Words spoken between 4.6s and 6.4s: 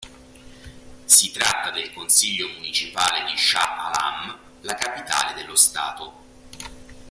la capitale dello stato.